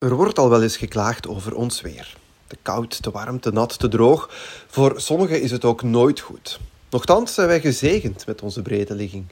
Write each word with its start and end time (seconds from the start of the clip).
Er 0.00 0.14
wordt 0.14 0.38
al 0.38 0.50
wel 0.50 0.62
eens 0.62 0.76
geklaagd 0.76 1.28
over 1.28 1.54
ons 1.54 1.80
weer. 1.80 2.16
Te 2.46 2.56
koud, 2.62 3.02
te 3.02 3.10
warm, 3.10 3.40
te 3.40 3.52
nat, 3.52 3.78
te 3.78 3.88
droog. 3.88 4.28
Voor 4.66 5.00
sommigen 5.00 5.42
is 5.42 5.50
het 5.50 5.64
ook 5.64 5.82
nooit 5.82 6.20
goed. 6.20 6.60
Nochtans 6.90 7.34
zijn 7.34 7.46
wij 7.46 7.60
gezegend 7.60 8.26
met 8.26 8.42
onze 8.42 8.62
brede 8.62 8.94
ligging. 8.94 9.24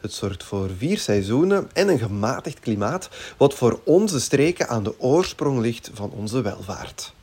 Het 0.00 0.12
zorgt 0.12 0.44
voor 0.44 0.70
vier 0.78 0.98
seizoenen 0.98 1.70
en 1.72 1.88
een 1.88 1.98
gematigd 1.98 2.60
klimaat, 2.60 3.08
wat 3.36 3.54
voor 3.54 3.80
onze 3.84 4.20
streken 4.20 4.68
aan 4.68 4.82
de 4.82 5.00
oorsprong 5.00 5.60
ligt 5.60 5.90
van 5.94 6.10
onze 6.10 6.42
welvaart. 6.42 7.14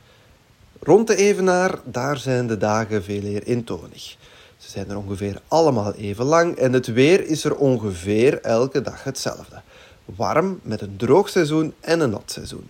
Rond 0.80 1.06
de 1.06 1.16
Evenaar, 1.16 1.78
daar 1.84 2.16
zijn 2.16 2.46
de 2.46 2.56
dagen 2.56 3.04
veel 3.04 3.22
eer 3.22 3.42
eentonig. 3.42 4.16
Ze 4.56 4.70
zijn 4.70 4.90
er 4.90 4.96
ongeveer 4.96 5.40
allemaal 5.48 5.94
even 5.94 6.24
lang 6.24 6.56
en 6.56 6.72
het 6.72 6.86
weer 6.86 7.26
is 7.26 7.44
er 7.44 7.56
ongeveer 7.56 8.40
elke 8.40 8.82
dag 8.82 9.04
hetzelfde. 9.04 9.62
Warm 10.04 10.60
met 10.62 10.80
een 10.80 10.96
droog 10.96 11.28
seizoen 11.28 11.74
en 11.80 12.00
een 12.00 12.10
nat 12.10 12.30
seizoen. 12.30 12.66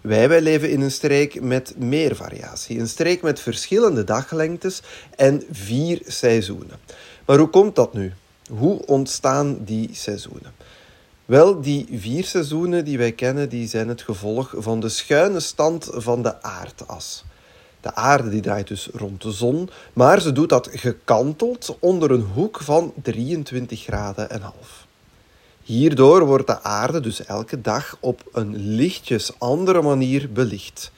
Wij, 0.00 0.28
wij 0.28 0.40
leven 0.40 0.70
in 0.70 0.80
een 0.80 0.90
streek 0.90 1.40
met 1.40 1.74
meer 1.78 2.16
variatie. 2.16 2.78
Een 2.78 2.88
streek 2.88 3.22
met 3.22 3.40
verschillende 3.40 4.04
daglengtes 4.04 4.82
en 5.16 5.42
vier 5.50 6.00
seizoenen. 6.06 6.78
Maar 7.26 7.38
hoe 7.38 7.48
komt 7.48 7.74
dat 7.74 7.94
nu? 7.94 8.12
Hoe 8.50 8.86
ontstaan 8.86 9.64
die 9.64 9.88
seizoenen? 9.92 10.52
Wel, 11.24 11.60
die 11.60 11.86
vier 11.92 12.24
seizoenen 12.24 12.84
die 12.84 12.98
wij 12.98 13.12
kennen, 13.12 13.48
die 13.48 13.68
zijn 13.68 13.88
het 13.88 14.02
gevolg 14.02 14.54
van 14.56 14.80
de 14.80 14.88
schuine 14.88 15.40
stand 15.40 15.88
van 15.92 16.22
de 16.22 16.42
aardas. 16.42 17.24
De 17.80 17.94
aarde 17.94 18.28
die 18.28 18.40
draait 18.40 18.68
dus 18.68 18.88
rond 18.92 19.22
de 19.22 19.32
zon, 19.32 19.70
maar 19.92 20.20
ze 20.20 20.32
doet 20.32 20.48
dat 20.48 20.68
gekanteld 20.72 21.76
onder 21.80 22.10
een 22.10 22.26
hoek 22.34 22.60
van 22.60 22.92
23 23.02 23.82
graden 23.82 24.30
en 24.30 24.40
half. 24.40 24.87
Hierdoor 25.68 26.26
wordt 26.26 26.46
de 26.46 26.62
aarde 26.62 27.00
dus 27.00 27.24
elke 27.24 27.60
dag 27.60 27.96
op 28.00 28.22
een 28.32 28.56
lichtjes 28.56 29.32
andere 29.38 29.82
manier 29.82 30.32
belicht. 30.32 30.92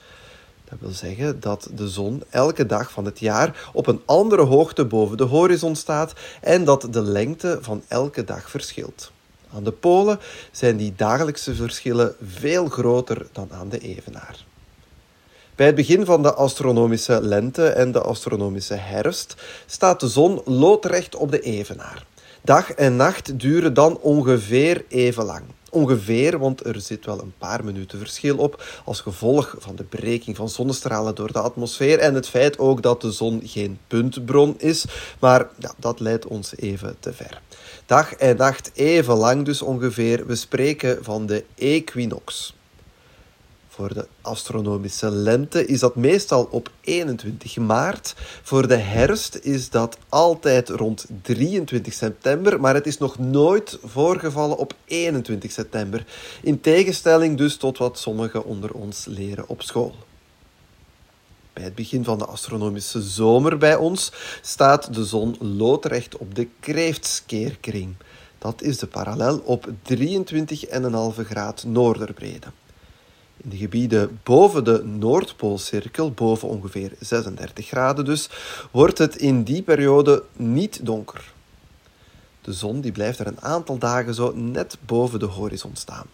Dat 0.69 0.79
wil 0.79 0.89
zeggen 0.89 1.39
dat 1.39 1.69
de 1.75 1.89
zon 1.89 2.23
elke 2.29 2.65
dag 2.65 2.91
van 2.91 3.05
het 3.05 3.19
jaar 3.19 3.69
op 3.73 3.87
een 3.87 4.01
andere 4.05 4.41
hoogte 4.41 4.85
boven 4.85 5.17
de 5.17 5.23
horizon 5.23 5.75
staat 5.75 6.13
en 6.41 6.63
dat 6.63 6.87
de 6.91 7.01
lengte 7.01 7.57
van 7.61 7.83
elke 7.87 8.23
dag 8.23 8.49
verschilt. 8.49 9.11
Aan 9.53 9.63
de 9.63 9.71
polen 9.71 10.19
zijn 10.51 10.77
die 10.77 10.93
dagelijkse 10.95 11.55
verschillen 11.55 12.15
veel 12.25 12.67
groter 12.67 13.27
dan 13.31 13.49
aan 13.51 13.69
de 13.69 13.79
evenaar. 13.79 14.45
Bij 15.55 15.65
het 15.65 15.75
begin 15.75 16.05
van 16.05 16.23
de 16.23 16.33
astronomische 16.33 17.21
lente 17.21 17.67
en 17.67 17.91
de 17.91 18.01
astronomische 18.01 18.75
herfst 18.75 19.35
staat 19.65 19.99
de 19.99 20.07
zon 20.07 20.41
loodrecht 20.45 21.15
op 21.15 21.31
de 21.31 21.39
evenaar. 21.39 22.05
Dag 22.43 22.71
en 22.71 22.95
nacht 22.95 23.39
duren 23.39 23.73
dan 23.73 23.97
ongeveer 23.97 24.85
even 24.87 25.23
lang. 25.23 25.41
Ongeveer, 25.69 26.39
want 26.39 26.65
er 26.65 26.81
zit 26.81 27.05
wel 27.05 27.21
een 27.21 27.33
paar 27.37 27.63
minuten 27.63 27.99
verschil 27.99 28.37
op 28.37 28.63
als 28.85 29.01
gevolg 29.01 29.55
van 29.59 29.75
de 29.75 29.83
breking 29.83 30.35
van 30.35 30.49
zonnestralen 30.49 31.15
door 31.15 31.31
de 31.31 31.39
atmosfeer 31.39 31.99
en 31.99 32.13
het 32.13 32.27
feit 32.27 32.59
ook 32.59 32.81
dat 32.81 33.01
de 33.01 33.11
zon 33.11 33.41
geen 33.43 33.79
puntbron 33.87 34.55
is. 34.57 34.85
Maar 35.19 35.49
ja, 35.59 35.73
dat 35.77 35.99
leidt 35.99 36.27
ons 36.27 36.57
even 36.57 36.95
te 36.99 37.13
ver. 37.13 37.41
Dag 37.85 38.13
en 38.13 38.37
nacht 38.37 38.71
even 38.73 39.15
lang 39.15 39.45
dus 39.45 39.61
ongeveer. 39.61 40.25
We 40.27 40.35
spreken 40.35 41.03
van 41.03 41.25
de 41.25 41.43
equinox. 41.55 42.53
Voor 43.73 43.93
de 43.93 44.07
astronomische 44.21 45.09
lente 45.09 45.65
is 45.65 45.79
dat 45.79 45.95
meestal 45.95 46.47
op 46.51 46.71
21 46.81 47.57
maart. 47.57 48.13
Voor 48.43 48.67
de 48.67 48.75
herfst 48.75 49.35
is 49.35 49.69
dat 49.69 49.97
altijd 50.09 50.69
rond 50.69 51.05
23 51.21 51.93
september, 51.93 52.59
maar 52.61 52.73
het 52.73 52.87
is 52.87 52.97
nog 52.97 53.19
nooit 53.19 53.79
voorgevallen 53.83 54.57
op 54.57 54.73
21 54.85 55.51
september. 55.51 56.05
In 56.41 56.61
tegenstelling 56.61 57.37
dus 57.37 57.57
tot 57.57 57.77
wat 57.77 57.99
sommigen 57.99 58.45
onder 58.45 58.73
ons 58.73 59.05
leren 59.05 59.47
op 59.47 59.61
school. 59.61 59.95
Bij 61.53 61.63
het 61.63 61.75
begin 61.75 62.03
van 62.03 62.17
de 62.17 62.25
astronomische 62.25 63.01
zomer 63.01 63.57
bij 63.57 63.75
ons 63.75 64.11
staat 64.41 64.93
de 64.93 65.05
zon 65.05 65.35
loodrecht 65.39 66.17
op 66.17 66.35
de 66.35 66.47
kreeftskeerkring. 66.59 67.95
Dat 68.37 68.61
is 68.61 68.77
de 68.77 68.87
parallel 68.87 69.37
op 69.37 69.69
23,5 69.83 71.25
graad 71.27 71.63
noorderbreedte. 71.63 72.47
In 73.43 73.49
de 73.49 73.57
gebieden 73.57 74.19
boven 74.23 74.63
de 74.63 74.83
Noordpoolcirkel, 74.83 76.11
boven 76.11 76.47
ongeveer 76.47 76.91
36 76.99 77.67
graden 77.67 78.05
dus, 78.05 78.29
wordt 78.71 78.97
het 78.97 79.15
in 79.15 79.43
die 79.43 79.61
periode 79.61 80.23
niet 80.35 80.85
donker. 80.85 81.33
De 82.41 82.53
zon 82.53 82.81
die 82.81 82.91
blijft 82.91 83.19
er 83.19 83.27
een 83.27 83.41
aantal 83.41 83.77
dagen 83.77 84.13
zo 84.13 84.31
net 84.35 84.77
boven 84.85 85.19
de 85.19 85.25
horizon 85.25 85.75
staan. 85.75 86.05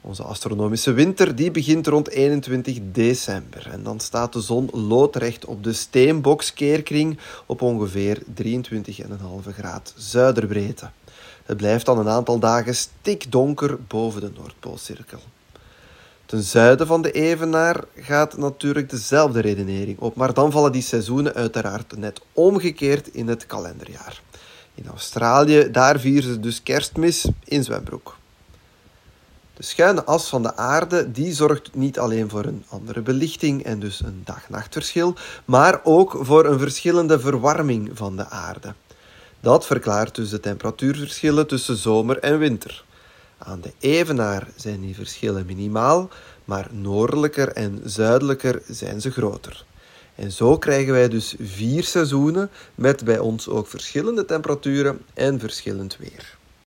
Onze 0.00 0.22
astronomische 0.22 0.92
winter 0.92 1.36
die 1.36 1.50
begint 1.50 1.86
rond 1.86 2.08
21 2.08 2.78
december 2.82 3.68
en 3.70 3.82
dan 3.82 4.00
staat 4.00 4.32
de 4.32 4.40
zon 4.40 4.68
loodrecht 4.72 5.44
op 5.44 5.64
de 5.64 5.72
steenbokskeerkring 5.72 7.18
op 7.46 7.62
ongeveer 7.62 8.22
23,5 8.42 9.54
graad 9.54 9.92
zuiderbreedte. 9.96 10.90
Het 11.44 11.56
blijft 11.56 11.86
dan 11.86 11.98
een 11.98 12.08
aantal 12.08 12.38
dagen 12.38 12.74
stikdonker 12.74 13.78
boven 13.88 14.20
de 14.20 14.30
Noordpoolcirkel. 14.36 15.20
Ten 16.30 16.42
zuiden 16.42 16.86
van 16.86 17.02
de 17.02 17.10
Evenaar 17.10 17.84
gaat 17.96 18.36
natuurlijk 18.36 18.90
dezelfde 18.90 19.40
redenering 19.40 19.98
op, 19.98 20.14
maar 20.14 20.34
dan 20.34 20.50
vallen 20.50 20.72
die 20.72 20.82
seizoenen 20.82 21.34
uiteraard 21.34 21.96
net 21.96 22.20
omgekeerd 22.32 23.08
in 23.08 23.28
het 23.28 23.46
kalenderjaar. 23.46 24.20
In 24.74 24.86
Australië, 24.86 25.70
daar 25.70 26.00
vieren 26.00 26.32
ze 26.32 26.40
dus 26.40 26.62
kerstmis 26.62 27.28
in 27.44 27.64
zwembroek. 27.64 28.16
De 29.54 29.62
schuine 29.62 30.04
as 30.04 30.28
van 30.28 30.42
de 30.42 30.56
aarde 30.56 31.10
die 31.10 31.34
zorgt 31.34 31.74
niet 31.74 31.98
alleen 31.98 32.28
voor 32.28 32.44
een 32.44 32.64
andere 32.68 33.00
belichting 33.00 33.64
en 33.64 33.80
dus 33.80 34.00
een 34.00 34.22
dag-nachtverschil, 34.24 35.14
maar 35.44 35.80
ook 35.84 36.18
voor 36.20 36.44
een 36.44 36.58
verschillende 36.58 37.20
verwarming 37.20 37.90
van 37.94 38.16
de 38.16 38.28
aarde. 38.28 38.74
Dat 39.40 39.66
verklaart 39.66 40.14
dus 40.14 40.30
de 40.30 40.40
temperatuurverschillen 40.40 41.46
tussen 41.46 41.76
zomer 41.76 42.18
en 42.18 42.38
winter. 42.38 42.84
Aan 43.42 43.60
de 43.60 43.72
evenaar 43.78 44.48
zijn 44.56 44.80
die 44.80 44.94
verschillen 44.94 45.46
minimaal, 45.46 46.08
maar 46.44 46.68
noordelijker 46.70 47.48
en 47.48 47.80
zuidelijker 47.84 48.62
zijn 48.68 49.00
ze 49.00 49.10
groter. 49.10 49.64
En 50.14 50.32
zo 50.32 50.58
krijgen 50.58 50.92
wij 50.92 51.08
dus 51.08 51.34
vier 51.38 51.84
seizoenen 51.84 52.50
met 52.74 53.04
bij 53.04 53.18
ons 53.18 53.48
ook 53.48 53.66
verschillende 53.66 54.24
temperaturen 54.24 55.00
en 55.14 55.38
verschillend 55.40 55.96
weer. 55.96 56.38